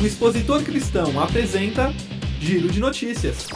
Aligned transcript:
O 0.00 0.06
Expositor 0.06 0.62
Cristão 0.62 1.20
apresenta 1.20 1.92
Giro 2.40 2.68
de 2.70 2.80
Notícias. 2.80 3.46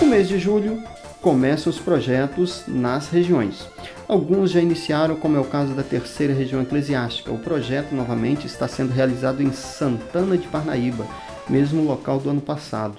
No 0.00 0.06
mês 0.06 0.28
de 0.28 0.38
julho, 0.38 0.80
começam 1.22 1.70
os 1.70 1.78
projetos 1.78 2.64
nas 2.66 3.08
regiões. 3.08 3.64
Alguns 4.08 4.50
já 4.50 4.60
iniciaram, 4.60 5.14
como 5.14 5.36
é 5.36 5.40
o 5.40 5.44
caso 5.44 5.72
da 5.72 5.84
terceira 5.84 6.34
região 6.34 6.60
eclesiástica. 6.60 7.30
O 7.30 7.38
projeto 7.38 7.94
novamente 7.94 8.44
está 8.44 8.66
sendo 8.66 8.92
realizado 8.92 9.40
em 9.40 9.52
Santana 9.52 10.36
de 10.36 10.48
Parnaíba, 10.48 11.06
mesmo 11.48 11.84
local 11.84 12.18
do 12.18 12.28
ano 12.28 12.40
passado. 12.40 12.96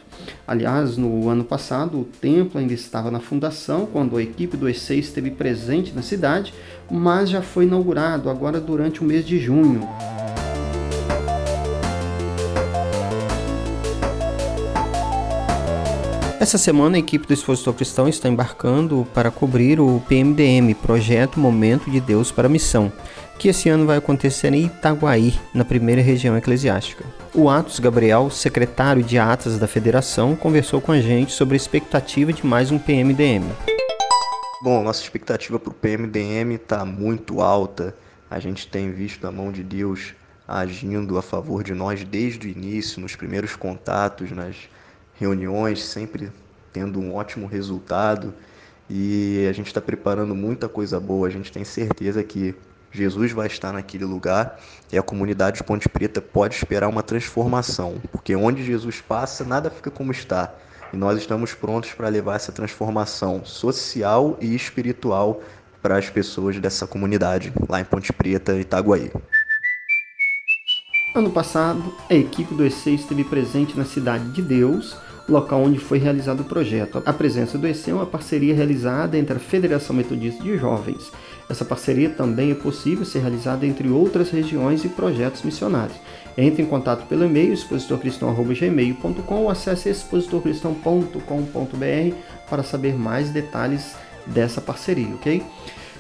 Aliás, 0.47 0.95
no 0.95 1.27
ano 1.27 1.43
passado, 1.43 1.99
o 1.99 2.05
templo 2.05 2.61
ainda 2.61 2.73
estava 2.73 3.11
na 3.11 3.19
fundação, 3.19 3.85
quando 3.85 4.15
a 4.15 4.23
equipe 4.23 4.55
do 4.55 4.69
EC 4.69 4.91
esteve 4.91 5.29
presente 5.29 5.91
na 5.93 6.01
cidade, 6.01 6.53
mas 6.89 7.29
já 7.29 7.41
foi 7.41 7.65
inaugurado 7.65 8.29
agora 8.29 8.59
durante 8.59 9.01
o 9.01 9.05
mês 9.05 9.25
de 9.25 9.37
junho. 9.37 9.85
Essa 16.43 16.57
semana, 16.57 16.97
a 16.97 16.99
equipe 16.99 17.25
do 17.25 17.33
Expositor 17.33 17.73
Cristão 17.73 18.05
está 18.05 18.27
embarcando 18.27 19.07
para 19.13 19.31
cobrir 19.31 19.79
o 19.79 20.03
PMDM 20.09 20.73
Projeto 20.73 21.39
Momento 21.39 21.89
de 21.89 22.01
Deus 22.01 22.33
para 22.33 22.47
a 22.47 22.51
Missão, 22.51 22.91
que 23.39 23.47
esse 23.47 23.69
ano 23.69 23.85
vai 23.85 23.97
acontecer 23.97 24.53
em 24.53 24.65
Itaguaí, 24.65 25.39
na 25.53 25.63
primeira 25.63 26.01
região 26.01 26.35
eclesiástica. 26.35 27.05
O 27.33 27.49
Atos 27.49 27.79
Gabriel, 27.79 28.29
secretário 28.29 29.01
de 29.01 29.17
Atas 29.17 29.57
da 29.57 29.67
Federação, 29.67 30.35
conversou 30.35 30.81
com 30.81 30.91
a 30.91 30.99
gente 30.99 31.31
sobre 31.31 31.53
a 31.53 31.55
expectativa 31.55 32.33
de 32.33 32.45
mais 32.45 32.71
um 32.71 32.77
PMDM. 32.77 33.45
Bom, 34.61 34.83
nossa 34.83 35.01
expectativa 35.01 35.57
para 35.57 35.71
o 35.71 35.73
PMDM 35.73 36.55
está 36.55 36.83
muito 36.83 37.39
alta. 37.39 37.95
A 38.29 38.37
gente 38.41 38.67
tem 38.67 38.91
visto 38.91 39.25
a 39.25 39.31
mão 39.31 39.49
de 39.49 39.63
Deus 39.63 40.13
agindo 40.45 41.17
a 41.17 41.21
favor 41.21 41.63
de 41.63 41.73
nós 41.73 42.03
desde 42.03 42.49
o 42.49 42.51
início, 42.51 42.99
nos 42.99 43.15
primeiros 43.15 43.55
contatos, 43.55 44.29
nas 44.31 44.57
reuniões, 45.15 45.83
sempre 45.83 46.31
tendo 46.71 46.99
um 46.99 47.15
ótimo 47.15 47.47
resultado. 47.47 48.33
E 48.89 49.47
a 49.49 49.53
gente 49.53 49.67
está 49.67 49.81
preparando 49.81 50.35
muita 50.35 50.67
coisa 50.67 50.99
boa. 50.99 51.27
A 51.27 51.31
gente 51.31 51.51
tem 51.51 51.63
certeza 51.63 52.23
que 52.23 52.55
Jesus 52.91 53.31
vai 53.31 53.47
estar 53.47 53.73
naquele 53.73 54.05
lugar 54.05 54.59
e 54.91 54.97
a 54.97 55.01
comunidade 55.01 55.57
de 55.57 55.63
Ponte 55.63 55.89
Preta 55.89 56.21
pode 56.21 56.55
esperar 56.55 56.87
uma 56.87 57.01
transformação, 57.01 57.95
porque 58.11 58.35
onde 58.35 58.63
Jesus 58.63 59.01
passa, 59.01 59.43
nada 59.43 59.71
fica 59.71 59.89
como 59.89 60.11
está. 60.11 60.53
E 60.93 60.97
nós 60.97 61.17
estamos 61.17 61.55
prontos 61.55 61.91
para 61.93 62.07
levar 62.07 62.35
essa 62.35 62.51
transformação 62.51 63.43
social 63.43 64.37
e 64.39 64.53
espiritual 64.53 65.41
para 65.81 65.97
as 65.97 66.07
pessoas 66.07 66.59
dessa 66.59 66.85
comunidade, 66.85 67.51
lá 67.67 67.81
em 67.81 67.83
Ponte 67.83 68.13
Preta, 68.13 68.53
Itaguaí. 68.53 69.11
Ano 71.15 71.29
passado, 71.29 71.93
a 72.09 72.15
equipe 72.15 72.55
do 72.55 72.65
EC 72.65 72.87
esteve 72.87 73.23
presente 73.23 73.77
na 73.77 73.85
Cidade 73.85 74.31
de 74.31 74.41
Deus, 74.41 74.97
local 75.29 75.61
onde 75.61 75.77
foi 75.77 75.99
realizado 75.99 76.39
o 76.39 76.43
projeto. 76.43 77.03
A 77.05 77.13
presença 77.13 77.55
do 77.55 77.67
EC 77.67 77.89
é 77.89 77.93
uma 77.93 78.07
parceria 78.07 78.55
realizada 78.55 79.15
entre 79.15 79.35
a 79.35 79.39
Federação 79.39 79.95
Metodista 79.95 80.41
de 80.41 80.57
Jovens. 80.57 81.11
Essa 81.47 81.63
parceria 81.63 82.09
também 82.09 82.49
é 82.49 82.55
possível 82.55 83.05
ser 83.05 83.19
realizada 83.19 83.63
entre 83.63 83.89
outras 83.89 84.31
regiões 84.31 84.83
e 84.85 84.89
projetos 84.89 85.43
missionários. 85.43 85.97
Entre 86.35 86.63
em 86.63 86.65
contato 86.65 87.05
pelo 87.05 87.25
e-mail 87.25 87.53
expositorcristão.gmail.com 87.53 89.35
ou 89.35 89.51
acesse 89.51 89.89
expositorcristão.com.br 89.89 92.15
para 92.49 92.63
saber 92.63 92.95
mais 92.95 93.29
detalhes 93.29 93.95
dessa 94.25 94.59
parceria, 94.59 95.13
ok? 95.13 95.43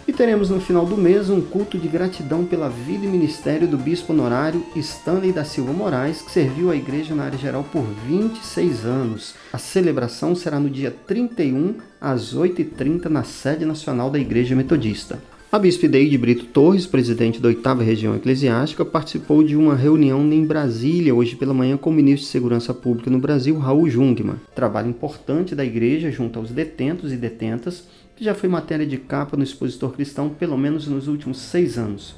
E 0.05 0.11
teremos 0.11 0.49
no 0.49 0.59
final 0.59 0.85
do 0.85 0.97
mês 0.97 1.29
um 1.29 1.39
culto 1.39 1.77
de 1.77 1.87
gratidão 1.87 2.43
pela 2.43 2.67
vida 2.67 3.05
e 3.05 3.07
ministério 3.07 3.65
do 3.65 3.77
bispo 3.77 4.11
honorário 4.11 4.61
Stanley 4.75 5.31
da 5.31 5.45
Silva 5.45 5.71
Moraes, 5.71 6.21
que 6.21 6.29
serviu 6.29 6.69
a 6.69 6.75
igreja 6.75 7.15
na 7.15 7.23
área 7.23 7.39
geral 7.39 7.63
por 7.71 7.85
26 8.05 8.83
anos. 8.83 9.33
A 9.53 9.57
celebração 9.57 10.35
será 10.35 10.59
no 10.59 10.69
dia 10.69 10.93
31 11.07 11.75
às 12.01 12.35
8h30 12.35 13.05
na 13.05 13.23
sede 13.23 13.65
nacional 13.65 14.09
da 14.09 14.19
Igreja 14.19 14.53
Metodista. 14.57 15.19
A 15.49 15.59
Bispo 15.59 15.87
Deide 15.87 16.17
Brito 16.17 16.45
Torres, 16.47 16.87
presidente 16.87 17.39
da 17.39 17.47
oitava 17.47 17.83
região 17.83 18.15
eclesiástica, 18.15 18.83
participou 18.83 19.43
de 19.43 19.55
uma 19.55 19.75
reunião 19.75 20.19
em 20.33 20.43
Brasília 20.43 21.13
hoje 21.13 21.35
pela 21.35 21.53
manhã 21.53 21.77
com 21.77 21.91
o 21.91 21.93
ministro 21.93 22.25
de 22.25 22.31
Segurança 22.31 22.73
Pública 22.73 23.11
no 23.11 23.19
Brasil, 23.19 23.57
Raul 23.59 23.87
Jungmann. 23.87 24.37
Trabalho 24.55 24.89
importante 24.89 25.53
da 25.53 25.63
igreja 25.63 26.11
junto 26.11 26.39
aos 26.39 26.49
detentos 26.49 27.13
e 27.13 27.15
detentas 27.15 27.83
já 28.23 28.33
foi 28.33 28.47
matéria 28.47 28.85
de 28.85 28.97
capa 28.97 29.35
no 29.35 29.43
Expositor 29.43 29.91
Cristão 29.91 30.29
pelo 30.29 30.57
menos 30.57 30.87
nos 30.87 31.07
últimos 31.07 31.37
seis 31.39 31.77
anos. 31.77 32.15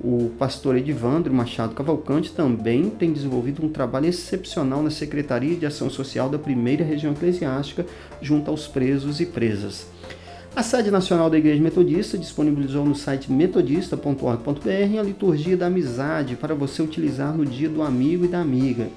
O 0.00 0.30
pastor 0.38 0.76
Edivandro 0.76 1.32
Machado 1.32 1.74
Cavalcante 1.74 2.32
também 2.32 2.88
tem 2.90 3.12
desenvolvido 3.12 3.64
um 3.64 3.68
trabalho 3.68 4.06
excepcional 4.06 4.82
na 4.82 4.90
Secretaria 4.90 5.54
de 5.54 5.66
Ação 5.66 5.88
Social 5.90 6.28
da 6.28 6.38
primeira 6.38 6.82
região 6.82 7.12
eclesiástica, 7.12 7.86
junto 8.20 8.50
aos 8.50 8.66
presos 8.66 9.20
e 9.20 9.26
presas. 9.26 9.86
A 10.56 10.62
sede 10.62 10.90
nacional 10.90 11.30
da 11.30 11.38
Igreja 11.38 11.62
Metodista 11.62 12.18
disponibilizou 12.18 12.84
no 12.84 12.94
site 12.94 13.30
metodista.org.br 13.30 14.98
a 14.98 15.02
liturgia 15.02 15.56
da 15.56 15.66
amizade 15.66 16.36
para 16.36 16.54
você 16.54 16.82
utilizar 16.82 17.34
no 17.34 17.46
dia 17.46 17.68
do 17.68 17.82
amigo 17.82 18.24
e 18.24 18.28
da 18.28 18.40
amiga. 18.40 18.88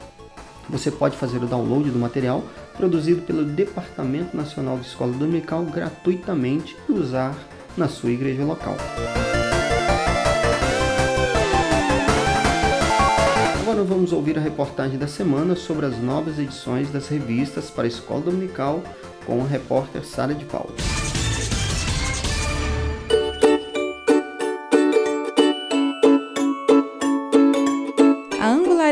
Você 0.69 0.89
pode 0.89 1.15
fazer 1.15 1.37
o 1.37 1.47
download 1.47 1.89
do 1.91 1.99
material 1.99 2.43
produzido 2.77 3.21
pelo 3.21 3.43
Departamento 3.43 4.35
Nacional 4.35 4.77
de 4.77 4.87
Escola 4.87 5.13
Dominical 5.13 5.63
gratuitamente 5.63 6.75
e 6.87 6.91
usar 6.91 7.35
na 7.77 7.87
sua 7.87 8.11
igreja 8.11 8.43
local. 8.43 8.75
Agora 13.61 13.83
vamos 13.83 14.13
ouvir 14.13 14.37
a 14.37 14.41
reportagem 14.41 14.97
da 14.97 15.07
semana 15.07 15.55
sobre 15.55 15.85
as 15.85 15.97
novas 15.97 16.39
edições 16.39 16.89
das 16.91 17.07
revistas 17.07 17.69
para 17.69 17.85
a 17.85 17.87
Escola 17.87 18.21
Dominical 18.21 18.83
com 19.25 19.41
a 19.41 19.47
repórter 19.47 20.05
Sara 20.05 20.33
de 20.33 20.45
Paulo. 20.45 20.75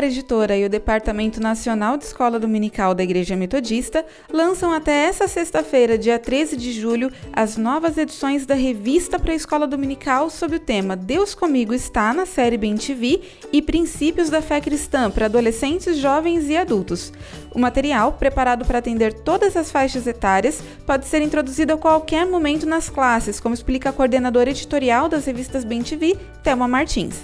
Editora 0.04 0.56
e 0.56 0.64
o 0.64 0.68
Departamento 0.68 1.40
Nacional 1.40 1.96
de 1.96 2.04
Escola 2.04 2.38
Dominical 2.38 2.94
da 2.94 3.02
Igreja 3.02 3.34
Metodista 3.36 4.04
lançam 4.30 4.72
até 4.72 5.04
essa 5.04 5.26
sexta-feira, 5.26 5.96
dia 5.96 6.18
13 6.18 6.56
de 6.56 6.72
julho, 6.72 7.10
as 7.32 7.56
novas 7.56 7.96
edições 7.96 8.44
da 8.44 8.54
revista 8.54 9.18
para 9.18 9.32
a 9.32 9.34
Escola 9.34 9.66
Dominical 9.66 10.28
sob 10.30 10.56
o 10.56 10.60
tema 10.60 10.94
Deus 10.94 11.34
Comigo 11.34 11.72
está 11.72 12.12
na 12.12 12.26
série 12.26 12.58
Bem 12.58 12.76
TV 12.76 13.22
e 13.52 13.62
Princípios 13.62 14.30
da 14.30 14.42
Fé 14.42 14.60
Cristã 14.60 15.10
para 15.10 15.26
adolescentes, 15.26 15.96
jovens 15.96 16.48
e 16.48 16.56
adultos. 16.56 17.12
O 17.54 17.58
material, 17.58 18.12
preparado 18.12 18.64
para 18.64 18.80
atender 18.80 19.12
todas 19.12 19.56
as 19.56 19.70
faixas 19.70 20.06
etárias, 20.06 20.62
pode 20.86 21.06
ser 21.06 21.22
introduzido 21.22 21.72
a 21.72 21.78
qualquer 21.78 22.26
momento 22.26 22.66
nas 22.66 22.90
classes, 22.90 23.40
como 23.40 23.54
explica 23.54 23.90
a 23.90 23.92
coordenadora 23.92 24.50
editorial 24.50 25.08
das 25.08 25.24
revistas 25.24 25.64
Bem 25.64 25.82
TV, 25.82 26.16
Thelma 26.42 26.68
Martins. 26.68 27.20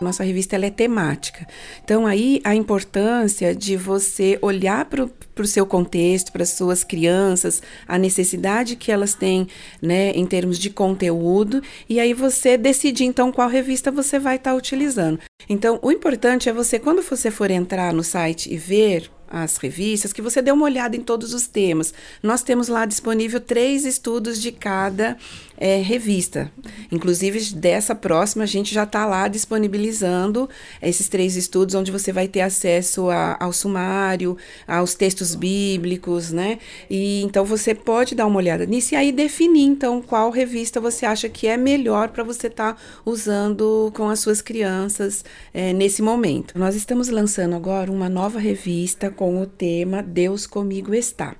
Nossa 0.00 0.22
revista 0.22 0.54
ela 0.54 0.66
é 0.66 0.70
temática. 0.70 1.46
Então, 1.82 2.06
aí 2.06 2.40
a 2.44 2.54
importância 2.54 3.54
de 3.54 3.76
você 3.76 4.38
olhar 4.40 4.84
para 4.84 5.04
o 5.04 5.46
seu 5.46 5.66
contexto, 5.66 6.30
para 6.30 6.42
as 6.42 6.50
suas 6.50 6.84
crianças, 6.84 7.60
a 7.86 7.98
necessidade 7.98 8.76
que 8.76 8.92
elas 8.92 9.14
têm 9.14 9.48
né, 9.82 10.10
em 10.10 10.24
termos 10.24 10.58
de 10.58 10.70
conteúdo, 10.70 11.62
e 11.88 11.98
aí 11.98 12.14
você 12.14 12.56
decidir 12.56 13.04
então 13.04 13.32
qual 13.32 13.48
revista 13.48 13.90
você 13.90 14.18
vai 14.18 14.36
estar 14.36 14.52
tá 14.52 14.56
utilizando. 14.56 15.18
Então, 15.48 15.78
o 15.82 15.90
importante 15.90 16.48
é 16.48 16.52
você, 16.52 16.78
quando 16.78 17.02
você 17.02 17.30
for 17.30 17.50
entrar 17.50 17.92
no 17.92 18.04
site 18.04 18.52
e 18.52 18.56
ver 18.56 19.10
as 19.30 19.56
revistas, 19.56 20.12
que 20.12 20.22
você 20.22 20.40
dê 20.40 20.50
uma 20.50 20.64
olhada 20.64 20.96
em 20.96 21.00
todos 21.00 21.34
os 21.34 21.46
temas. 21.46 21.92
Nós 22.22 22.42
temos 22.42 22.68
lá 22.68 22.84
disponível 22.84 23.40
três 23.40 23.84
estudos 23.84 24.40
de 24.40 24.52
cada 24.52 25.16
é, 25.56 25.80
revista. 25.80 26.50
Inclusive, 26.90 27.54
dessa 27.54 27.94
próxima, 27.94 28.44
a 28.44 28.46
gente 28.46 28.72
já 28.72 28.84
está 28.84 29.04
lá 29.04 29.28
disponibilizando 29.28 30.48
esses 30.80 31.08
três 31.08 31.36
estudos, 31.36 31.74
onde 31.74 31.90
você 31.90 32.12
vai 32.12 32.28
ter 32.28 32.40
acesso 32.40 33.10
a, 33.10 33.36
ao 33.40 33.52
sumário, 33.52 34.36
aos 34.66 34.94
textos 34.94 35.34
bíblicos, 35.34 36.30
né? 36.30 36.58
E 36.88 37.22
então 37.22 37.44
você 37.44 37.74
pode 37.74 38.14
dar 38.14 38.26
uma 38.26 38.38
olhada 38.38 38.64
nisso 38.64 38.94
e 38.94 38.96
aí 38.96 39.10
definir, 39.10 39.64
então, 39.64 40.00
qual 40.00 40.30
revista 40.30 40.80
você 40.80 41.04
acha 41.04 41.28
que 41.28 41.46
é 41.46 41.56
melhor 41.56 42.08
para 42.08 42.22
você 42.22 42.46
estar 42.46 42.74
tá 42.74 42.80
usando 43.04 43.90
com 43.94 44.08
as 44.08 44.20
suas 44.20 44.40
crianças 44.40 45.24
é, 45.52 45.72
nesse 45.72 46.02
momento. 46.02 46.58
Nós 46.58 46.74
estamos 46.74 47.08
lançando 47.08 47.54
agora 47.54 47.90
uma 47.90 48.08
nova 48.08 48.38
revista 48.38 49.10
com 49.18 49.42
o 49.42 49.46
tema 49.46 50.00
Deus 50.00 50.46
Comigo 50.46 50.94
Está. 50.94 51.34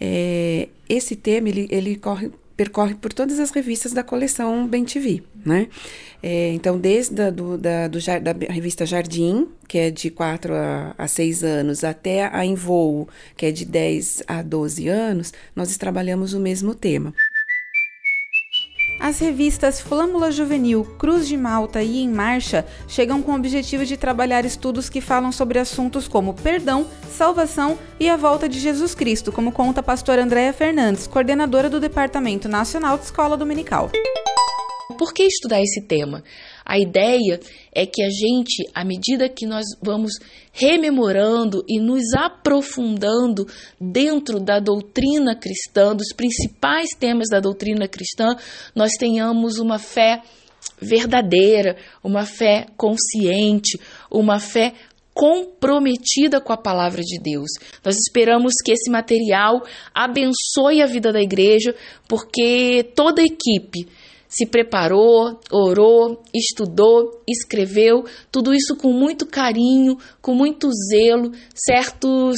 É, 0.00 0.70
esse 0.88 1.14
tema 1.14 1.50
ele, 1.50 1.68
ele 1.70 1.96
corre, 1.96 2.30
percorre 2.56 2.94
por 2.94 3.12
todas 3.12 3.38
as 3.38 3.50
revistas 3.50 3.92
da 3.92 4.02
coleção 4.02 4.66
Bem 4.66 4.86
TV, 4.86 5.22
né? 5.44 5.68
É, 6.22 6.50
então, 6.54 6.78
desde 6.78 7.20
a, 7.20 7.28
do, 7.28 7.58
da, 7.58 7.88
do, 7.88 7.98
da 7.98 8.32
revista 8.48 8.86
Jardim, 8.86 9.48
que 9.68 9.76
é 9.76 9.90
de 9.90 10.08
4 10.10 10.54
a, 10.54 10.94
a 10.96 11.06
6 11.06 11.44
anos, 11.44 11.84
até 11.84 12.24
a 12.24 12.42
Em 12.42 12.54
Voo, 12.54 13.06
que 13.36 13.44
é 13.44 13.52
de 13.52 13.66
10 13.66 14.22
a 14.26 14.40
12 14.40 14.88
anos, 14.88 15.30
nós 15.54 15.76
trabalhamos 15.76 16.32
o 16.32 16.40
mesmo 16.40 16.74
tema. 16.74 17.12
As 19.00 19.18
revistas 19.18 19.80
Flâmula 19.80 20.30
Juvenil, 20.30 20.84
Cruz 20.98 21.26
de 21.26 21.34
Malta 21.34 21.82
e 21.82 22.02
Em 22.02 22.08
Marcha 22.10 22.66
chegam 22.86 23.22
com 23.22 23.32
o 23.32 23.34
objetivo 23.34 23.86
de 23.86 23.96
trabalhar 23.96 24.44
estudos 24.44 24.90
que 24.90 25.00
falam 25.00 25.32
sobre 25.32 25.58
assuntos 25.58 26.06
como 26.06 26.34
perdão, 26.34 26.86
salvação 27.10 27.78
e 27.98 28.10
a 28.10 28.16
volta 28.18 28.46
de 28.46 28.60
Jesus 28.60 28.94
Cristo, 28.94 29.32
como 29.32 29.52
conta 29.52 29.80
a 29.80 29.82
pastora 29.82 30.22
Andréa 30.22 30.52
Fernandes, 30.52 31.06
coordenadora 31.06 31.70
do 31.70 31.80
Departamento 31.80 32.46
Nacional 32.46 32.98
de 32.98 33.04
Escola 33.04 33.38
Dominical. 33.38 33.90
Por 34.98 35.14
que 35.14 35.22
estudar 35.22 35.62
esse 35.62 35.80
tema? 35.80 36.22
A 36.70 36.78
ideia 36.78 37.40
é 37.74 37.84
que 37.84 38.00
a 38.00 38.08
gente, 38.08 38.62
à 38.72 38.84
medida 38.84 39.28
que 39.28 39.44
nós 39.44 39.64
vamos 39.82 40.12
rememorando 40.52 41.64
e 41.68 41.80
nos 41.80 42.14
aprofundando 42.14 43.44
dentro 43.80 44.38
da 44.38 44.60
doutrina 44.60 45.34
cristã, 45.34 45.96
dos 45.96 46.14
principais 46.14 46.90
temas 46.96 47.26
da 47.28 47.40
doutrina 47.40 47.88
cristã, 47.88 48.36
nós 48.72 48.92
tenhamos 48.92 49.58
uma 49.58 49.80
fé 49.80 50.22
verdadeira, 50.80 51.76
uma 52.04 52.24
fé 52.24 52.66
consciente, 52.76 53.76
uma 54.08 54.38
fé 54.38 54.72
comprometida 55.12 56.40
com 56.40 56.52
a 56.52 56.56
palavra 56.56 57.02
de 57.02 57.18
Deus. 57.18 57.50
Nós 57.84 57.96
esperamos 57.96 58.52
que 58.64 58.70
esse 58.70 58.88
material 58.88 59.60
abençoe 59.92 60.80
a 60.80 60.86
vida 60.86 61.12
da 61.12 61.20
igreja, 61.20 61.74
porque 62.06 62.92
toda 62.94 63.24
equipe 63.24 63.88
se 64.30 64.46
preparou, 64.46 65.40
orou, 65.50 66.22
estudou, 66.32 67.20
escreveu, 67.28 68.04
tudo 68.30 68.54
isso 68.54 68.76
com 68.76 68.92
muito 68.92 69.26
carinho, 69.26 69.98
com 70.22 70.34
muito 70.34 70.70
zelo, 70.88 71.32
certos 71.52 72.36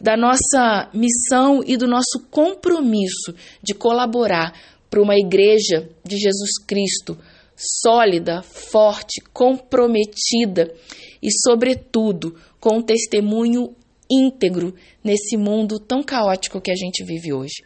da 0.00 0.16
nossa 0.16 0.90
missão 0.94 1.62
e 1.64 1.76
do 1.76 1.86
nosso 1.86 2.26
compromisso 2.30 3.34
de 3.62 3.74
colaborar 3.74 4.52
para 4.88 5.02
uma 5.02 5.16
igreja 5.16 5.88
de 6.02 6.16
Jesus 6.16 6.58
Cristo 6.66 7.16
sólida, 7.56 8.42
forte, 8.42 9.20
comprometida 9.32 10.74
e, 11.22 11.28
sobretudo, 11.30 12.34
com 12.58 12.78
um 12.78 12.82
testemunho 12.82 13.74
íntegro 14.10 14.74
nesse 15.02 15.36
mundo 15.36 15.78
tão 15.78 16.02
caótico 16.02 16.60
que 16.60 16.70
a 16.70 16.76
gente 16.76 17.04
vive 17.04 17.32
hoje. 17.32 17.62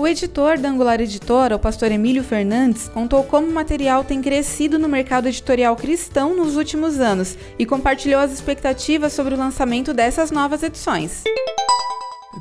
O 0.00 0.08
editor 0.08 0.56
da 0.56 0.70
Angular 0.70 0.98
Editora, 0.98 1.56
o 1.56 1.58
pastor 1.58 1.92
Emílio 1.92 2.24
Fernandes, 2.24 2.88
contou 2.88 3.22
como 3.22 3.46
o 3.46 3.52
material 3.52 4.02
tem 4.02 4.22
crescido 4.22 4.78
no 4.78 4.88
mercado 4.88 5.28
editorial 5.28 5.76
cristão 5.76 6.34
nos 6.34 6.56
últimos 6.56 6.98
anos 6.98 7.36
e 7.58 7.66
compartilhou 7.66 8.18
as 8.18 8.32
expectativas 8.32 9.12
sobre 9.12 9.34
o 9.34 9.36
lançamento 9.36 9.92
dessas 9.92 10.30
novas 10.30 10.62
edições. 10.62 11.24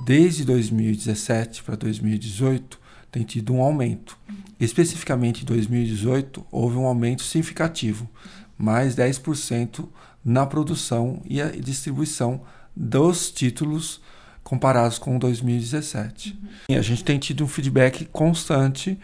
Desde 0.05 0.45
2017 0.45 1.61
para 1.63 1.75
2018, 1.75 2.79
tem 3.11 3.23
tido 3.23 3.53
um 3.53 3.61
aumento. 3.61 4.17
Especificamente 4.57 5.41
em 5.41 5.45
2018, 5.45 6.45
houve 6.49 6.77
um 6.77 6.85
aumento 6.85 7.23
significativo, 7.23 8.09
mais 8.57 8.95
10% 8.95 9.85
na 10.23 10.45
produção 10.45 11.21
e 11.25 11.41
distribuição 11.59 12.39
dos 12.73 13.29
títulos 13.29 13.99
comparados 14.49 14.97
com 14.97 15.19
2017. 15.19 16.31
Uhum. 16.31 16.49
E 16.69 16.75
a 16.75 16.81
gente 16.81 17.03
tem 17.03 17.19
tido 17.19 17.43
um 17.43 17.47
feedback 17.47 18.05
constante 18.05 18.97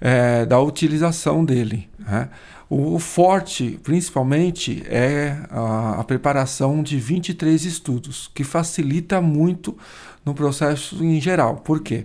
é, 0.00 0.44
da 0.44 0.60
utilização 0.60 1.44
dele. 1.44 1.88
Né? 2.00 2.28
O, 2.68 2.98
forte, 2.98 3.78
principalmente, 3.84 4.82
é 4.88 5.38
a, 5.50 6.00
a, 6.00 6.04
preparação 6.04 6.82
de 6.82 6.98
23 6.98 7.64
estudos, 7.64 8.28
que 8.34 8.42
facilita 8.42 9.20
muito 9.20 9.78
no 10.24 10.34
processo 10.34 11.02
em 11.02 11.20
geral. 11.20 11.58
Por 11.58 11.80
quê? 11.80 12.04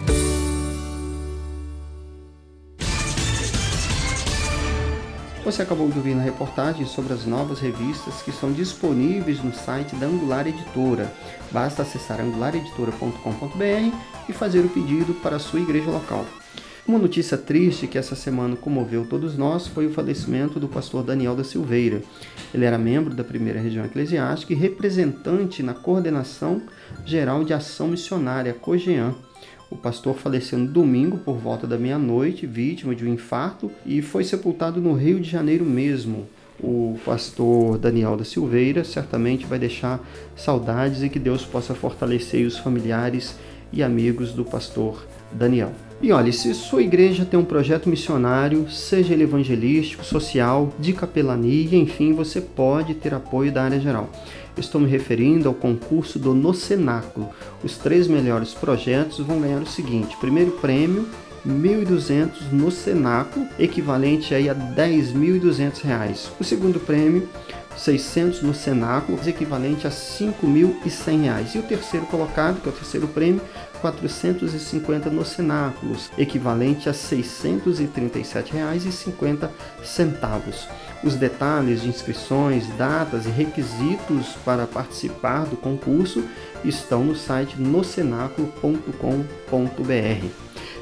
Você 5.49 5.62
acabou 5.62 5.88
de 5.88 5.97
ouvir 5.97 6.14
na 6.14 6.23
reportagem 6.23 6.85
sobre 6.85 7.14
as 7.14 7.25
novas 7.25 7.59
revistas 7.59 8.21
que 8.21 8.28
estão 8.28 8.52
disponíveis 8.52 9.43
no 9.43 9.50
site 9.50 9.97
da 9.97 10.05
Angular 10.05 10.47
Editora. 10.47 11.11
Basta 11.50 11.81
acessar 11.81 12.21
angulareditora.com.br 12.21 13.97
e 14.28 14.33
fazer 14.35 14.59
o 14.59 14.69
pedido 14.69 15.14
para 15.23 15.37
a 15.37 15.38
sua 15.38 15.61
igreja 15.61 15.90
local. 15.90 16.26
Uma 16.87 16.99
notícia 16.99 17.38
triste 17.38 17.87
que 17.87 17.97
essa 17.97 18.14
semana 18.14 18.57
comoveu 18.57 19.07
todos 19.07 19.38
nós 19.38 19.67
foi 19.67 19.87
o 19.87 19.90
falecimento 19.90 20.61
do 20.61 20.69
pastor 20.69 21.02
Daniel 21.02 21.35
da 21.35 21.45
Silveira. 21.45 22.02
Ele 22.52 22.67
era 22.67 22.76
membro 22.76 23.14
da 23.14 23.25
primeira 23.25 23.59
região 23.59 23.87
eclesiástica 23.87 24.52
e 24.52 24.57
representante 24.57 25.62
na 25.62 25.73
coordenação 25.73 26.61
geral 27.07 27.43
de 27.43 27.55
ação 27.55 27.88
missionária, 27.88 28.52
COGEAN. 28.52 29.14
O 29.71 29.77
pastor 29.77 30.15
faleceu 30.15 30.59
no 30.59 30.67
domingo 30.67 31.19
por 31.19 31.37
volta 31.37 31.67
da 31.67 31.77
meia-noite, 31.77 32.47
vítima 32.47 32.95
de 32.95 33.05
um 33.05 33.13
infarto, 33.13 33.71
e 33.85 34.01
foi 34.01 34.25
sepultado 34.25 34.81
no 34.81 34.95
Rio 34.95 35.21
de 35.21 35.29
Janeiro 35.29 35.65
mesmo. 35.65 36.27
O 36.59 36.99
pastor 37.05 37.79
Daniel 37.79 38.17
da 38.17 38.25
Silveira 38.25 38.83
certamente 38.83 39.47
vai 39.47 39.59
deixar 39.59 40.01
saudades 40.35 41.03
e 41.03 41.09
que 41.09 41.19
Deus 41.19 41.45
possa 41.45 41.75
fortalecer 41.75 42.47
os 42.47 42.57
familiares 42.57 43.37
e 43.73 43.83
amigos 43.83 44.33
do 44.33 44.45
pastor 44.45 45.07
Daniel. 45.33 45.73
E 46.01 46.13
olha, 46.13 46.33
se 46.33 46.55
sua 46.55 46.83
igreja 46.83 47.25
tem 47.25 47.39
um 47.39 47.45
projeto 47.45 47.89
missionário, 47.89 48.71
seja 48.71 49.13
ele 49.13 49.25
evangelístico, 49.25 50.05
social, 50.05 50.73
de 50.79 50.93
capelania, 50.93 51.77
enfim, 51.77 52.13
você 52.13 52.41
pode 52.41 52.95
ter 52.95 53.13
apoio 53.13 53.51
da 53.51 53.65
área 53.65 53.81
geral. 53.81 54.09
Estou 54.57 54.81
me 54.81 54.89
referindo 54.89 55.49
ao 55.49 55.55
concurso 55.55 56.19
do 56.19 56.35
No 56.35 56.55
Cenáculo. 56.55 57.29
Os 57.65 57.77
três 57.77 58.07
melhores 58.07 58.55
projetos 58.55 59.19
vão 59.19 59.41
ganhar 59.41 59.61
o 59.61 59.67
seguinte: 59.67 60.17
primeiro 60.19 60.53
prêmio, 60.53 61.07
1.200 61.47 62.53
no 62.53 62.71
Cenáculo, 62.71 63.47
equivalente 63.59 64.35
aí 64.35 64.49
a 64.49 64.53
R$ 64.53 64.61
10.200. 64.77 66.31
O 66.39 66.45
segundo 66.45 66.79
prêmio, 66.79 67.29
600 67.77 68.43
no 68.43 68.55
Cenáculo, 68.55 69.19
equivalente 69.27 69.87
a 69.87 69.91
R$ 69.91 69.97
5.100. 69.97 71.55
E 71.55 71.59
o 71.59 71.63
terceiro 71.63 72.07
colocado, 72.07 72.61
que 72.61 72.69
é 72.69 72.73
o 72.73 72.75
terceiro 72.75 73.07
prêmio, 73.09 73.41
450 73.81 75.11
no 75.11 75.25
Cenáculos, 75.25 76.11
equivalente 76.19 76.89
a 76.89 76.93
R$ 76.93 76.99
637,50. 76.99 79.51
Os 81.05 81.15
detalhes 81.15 81.83
de 81.83 81.89
inscrições, 81.89 82.67
datas 82.77 83.27
e 83.27 83.31
requisitos 83.31 84.31
para 84.45 84.67
participar 84.67 85.45
do 85.45 85.57
concurso 85.57 86.25
estão 86.65 87.05
no 87.05 87.15
site 87.15 87.61
nocenáculo.com.br. 87.61 90.27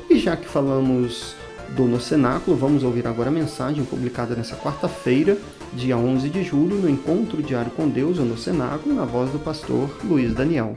E 0.08 0.18
já 0.18 0.34
que 0.36 0.48
falamos 0.48 1.36
do 1.70 1.84
No 1.84 2.00
Cenáculo, 2.00 2.56
vamos 2.56 2.82
ouvir 2.82 3.06
agora 3.06 3.28
a 3.28 3.32
mensagem 3.32 3.84
publicada 3.84 4.34
nessa 4.34 4.56
quarta-feira, 4.56 5.36
dia 5.72 5.96
11 5.96 6.28
de 6.28 6.42
julho, 6.42 6.76
no 6.76 6.88
Encontro 6.88 7.42
Diário 7.42 7.70
com 7.70 7.88
Deus, 7.88 8.18
no 8.18 8.36
Cenáculo, 8.36 8.94
na 8.94 9.04
voz 9.04 9.30
do 9.30 9.38
pastor 9.38 9.90
Luiz 10.04 10.34
Daniel. 10.34 10.74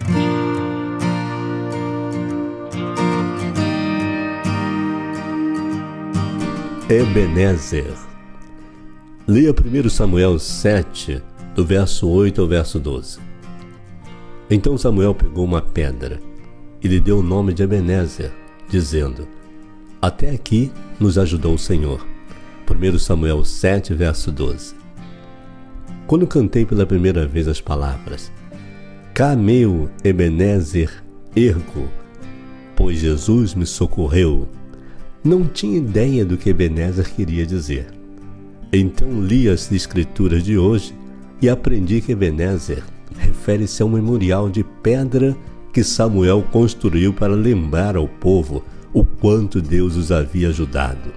Ebenezer. 6.89 7.93
Leia 9.27 9.51
1 9.51 9.89
Samuel 9.89 10.39
7, 10.39 11.21
do 11.53 11.63
verso 11.63 12.09
8 12.09 12.41
ao 12.41 12.47
verso 12.47 12.79
12. 12.79 13.19
Então 14.49 14.75
Samuel 14.75 15.13
pegou 15.13 15.45
uma 15.45 15.61
pedra 15.61 16.19
e 16.81 16.87
lhe 16.87 16.99
deu 16.99 17.19
o 17.19 17.23
nome 17.23 17.53
de 17.53 17.61
Ebenezer, 17.61 18.31
dizendo: 18.67 19.27
Até 20.01 20.31
aqui 20.31 20.71
nos 20.99 21.19
ajudou 21.19 21.53
o 21.53 21.59
Senhor. 21.59 22.03
1 22.67 22.97
Samuel 22.97 23.45
7, 23.45 23.93
verso 23.93 24.31
12. 24.31 24.78
Quando 26.09 26.25
cantei 26.25 26.65
pela 26.65 26.87
primeira 26.87 27.27
vez 27.27 27.47
as 27.47 27.61
palavras: 27.61 28.31
Cá 29.13 29.35
meu 29.35 29.87
Ebenezer 30.03 30.91
ergo, 31.35 31.87
pois 32.75 32.97
Jesus 32.97 33.53
me 33.53 33.63
socorreu 33.63 34.49
não 35.23 35.43
tinha 35.45 35.77
ideia 35.77 36.25
do 36.25 36.35
que 36.35 36.49
Ebenezer 36.49 37.13
queria 37.13 37.45
dizer. 37.45 37.85
Então 38.73 39.21
li 39.21 39.47
as 39.47 39.71
escrituras 39.71 40.43
de 40.43 40.57
hoje 40.57 40.95
e 41.39 41.47
aprendi 41.47 42.01
que 42.01 42.13
Ebenezer 42.13 42.83
refere-se 43.15 43.83
ao 43.83 43.87
memorial 43.87 44.49
de 44.49 44.63
pedra 44.63 45.37
que 45.71 45.83
Samuel 45.83 46.43
construiu 46.51 47.13
para 47.13 47.35
lembrar 47.35 47.95
ao 47.95 48.07
povo 48.07 48.63
o 48.91 49.05
quanto 49.05 49.61
Deus 49.61 49.95
os 49.95 50.11
havia 50.11 50.49
ajudado. 50.49 51.13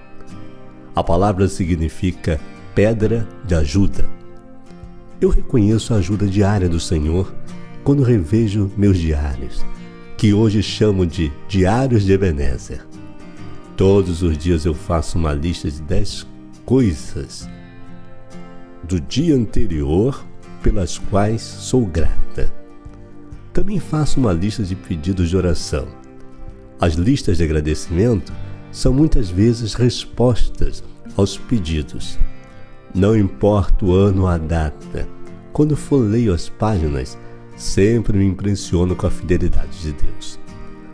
A 0.95 1.03
palavra 1.03 1.47
significa 1.47 2.39
pedra 2.75 3.27
de 3.43 3.55
ajuda. 3.55 4.22
Eu 5.23 5.29
reconheço 5.29 5.93
a 5.93 5.97
ajuda 5.99 6.27
diária 6.27 6.67
do 6.67 6.81
Senhor 6.81 7.33
quando 7.81 8.03
revejo 8.03 8.69
meus 8.75 8.97
diários, 8.97 9.65
que 10.17 10.33
hoje 10.33 10.61
chamo 10.61 11.05
de 11.05 11.31
Diários 11.47 12.03
de 12.03 12.11
Ebenezer. 12.11 12.85
Todos 13.77 14.21
os 14.21 14.37
dias 14.37 14.65
eu 14.65 14.73
faço 14.73 15.17
uma 15.17 15.31
lista 15.33 15.71
de 15.71 15.81
10 15.81 16.27
coisas 16.65 17.49
do 18.83 18.99
dia 18.99 19.33
anterior 19.33 20.25
pelas 20.61 20.97
quais 20.97 21.41
sou 21.41 21.85
grata. 21.85 22.53
Também 23.53 23.79
faço 23.79 24.19
uma 24.19 24.33
lista 24.33 24.61
de 24.61 24.75
pedidos 24.75 25.29
de 25.29 25.37
oração. 25.37 25.87
As 26.81 26.95
listas 26.95 27.37
de 27.37 27.45
agradecimento 27.45 28.33
são 28.73 28.91
muitas 28.91 29.29
vezes 29.29 29.73
respostas 29.73 30.83
aos 31.15 31.37
pedidos. 31.37 32.19
Não 32.93 33.17
importa 33.17 33.85
o 33.85 33.93
ano 33.93 34.21
ou 34.23 34.27
a 34.27 34.37
data, 34.37 35.07
quando 35.51 35.75
folheio 35.75 36.33
as 36.33 36.47
páginas, 36.47 37.17
sempre 37.55 38.17
me 38.17 38.25
impressiono 38.25 38.95
com 38.95 39.07
a 39.07 39.11
fidelidade 39.11 39.81
de 39.81 39.93
Deus. 39.93 40.39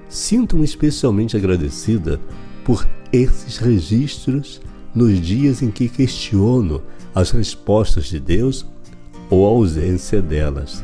Sinto-me 0.07 0.63
especialmente 0.63 1.35
agradecida 1.35 2.19
por 2.63 2.87
esses 3.11 3.57
registros 3.57 4.61
nos 4.95 5.19
dias 5.19 5.61
em 5.61 5.69
que 5.69 5.89
questiono 5.89 6.81
as 7.13 7.31
respostas 7.31 8.05
de 8.05 8.19
Deus 8.19 8.65
ou 9.29 9.45
a 9.45 9.49
ausência 9.49 10.21
delas. 10.21 10.83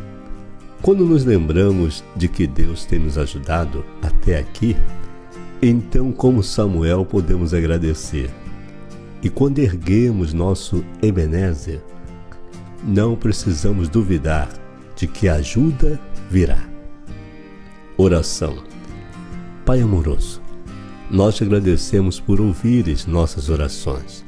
Quando 0.81 1.05
nos 1.05 1.25
lembramos 1.25 2.03
de 2.15 2.27
que 2.27 2.45
Deus 2.45 2.85
tem 2.85 2.99
nos 2.99 3.17
ajudado 3.17 3.83
até 4.01 4.37
aqui, 4.37 4.75
então, 5.61 6.11
como 6.11 6.43
Samuel, 6.43 7.05
podemos 7.05 7.53
agradecer. 7.53 8.29
E 9.25 9.29
quando 9.31 9.57
erguemos 9.57 10.33
nosso 10.33 10.85
Ebenezer, 11.01 11.81
não 12.83 13.15
precisamos 13.15 13.89
duvidar 13.89 14.47
de 14.95 15.07
que 15.07 15.27
a 15.27 15.37
ajuda 15.37 15.99
virá. 16.29 16.63
Oração. 17.97 18.63
Pai 19.65 19.81
amoroso, 19.81 20.39
nós 21.09 21.37
te 21.37 21.43
agradecemos 21.43 22.19
por 22.19 22.39
ouvires 22.39 23.07
nossas 23.07 23.49
orações. 23.49 24.23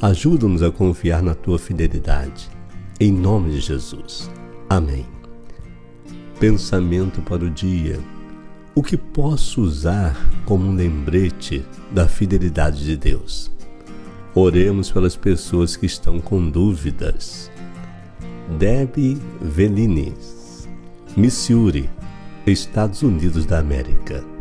Ajuda-nos 0.00 0.62
a 0.62 0.70
confiar 0.70 1.22
na 1.22 1.34
tua 1.34 1.58
fidelidade. 1.58 2.48
Em 2.98 3.12
nome 3.12 3.50
de 3.50 3.60
Jesus. 3.60 4.30
Amém. 4.70 5.04
Pensamento 6.40 7.20
para 7.20 7.44
o 7.44 7.50
dia. 7.50 8.00
O 8.74 8.82
que 8.82 8.96
posso 8.96 9.60
usar 9.60 10.16
como 10.46 10.66
um 10.66 10.74
lembrete 10.74 11.62
da 11.92 12.08
fidelidade 12.08 12.86
de 12.86 12.96
Deus? 12.96 13.52
Oremos 14.36 14.90
pelas 14.90 15.14
pessoas 15.14 15.76
que 15.76 15.86
estão 15.86 16.20
com 16.20 16.50
dúvidas. 16.50 17.52
Debbie 18.58 19.16
Velines, 19.40 20.68
Missouri, 21.16 21.88
Estados 22.44 23.02
Unidos 23.02 23.46
da 23.46 23.60
América. 23.60 24.33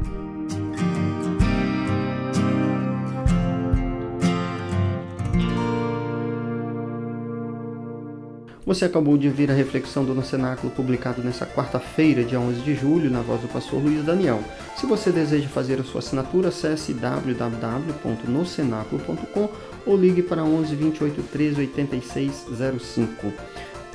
Você 8.73 8.85
acabou 8.85 9.17
de 9.19 9.27
ouvir 9.27 9.51
a 9.51 9.53
reflexão 9.53 10.03
do 10.03 10.19
Cenáculo 10.23 10.73
publicado 10.73 11.21
nesta 11.21 11.45
quarta-feira, 11.45 12.23
dia 12.23 12.39
11 12.39 12.61
de 12.61 12.73
julho, 12.73 13.07
na 13.07 13.21
voz 13.21 13.39
do 13.39 13.47
pastor 13.47 13.79
Luiz 13.79 14.03
Daniel. 14.03 14.43
Se 14.75 14.87
você 14.87 15.11
deseja 15.11 15.47
fazer 15.47 15.79
a 15.79 15.83
sua 15.83 15.99
assinatura, 15.99 16.47
acesse 16.47 16.91
www.nocenaculo.com 16.91 19.49
ou 19.85 19.95
ligue 19.95 20.23
para 20.23 20.43
11 20.43 20.75
28 20.75 21.21
13 21.21 21.59
86 21.59 22.47
05. 22.81 23.31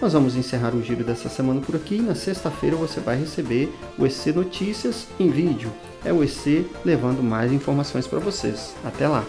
Nós 0.00 0.12
vamos 0.12 0.36
encerrar 0.36 0.76
o 0.76 0.80
giro 0.80 1.02
dessa 1.02 1.28
semana 1.28 1.60
por 1.60 1.74
aqui. 1.74 2.00
Na 2.00 2.14
sexta-feira 2.14 2.76
você 2.76 3.00
vai 3.00 3.18
receber 3.18 3.74
o 3.98 4.06
EC 4.06 4.32
Notícias 4.32 5.08
em 5.18 5.28
vídeo. 5.28 5.72
É 6.04 6.12
o 6.12 6.22
EC 6.22 6.64
levando 6.84 7.20
mais 7.20 7.52
informações 7.52 8.06
para 8.06 8.20
vocês. 8.20 8.76
Até 8.84 9.08
lá! 9.08 9.24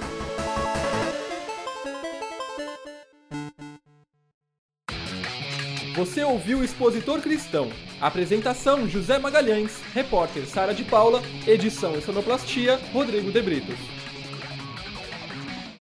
Ouviu 6.30 6.60
o 6.60 6.64
Expositor 6.64 7.22
Cristão. 7.22 7.72
Apresentação 8.00 8.88
José 8.88 9.18
Magalhães, 9.18 9.82
repórter 9.94 10.46
Sara 10.46 10.74
de 10.74 10.84
Paula, 10.84 11.22
edição 11.48 11.98
e 11.98 12.02
sonoplastia 12.02 12.80
Rodrigo 12.94 13.32
de 13.32 13.42
Britos. 13.42 13.99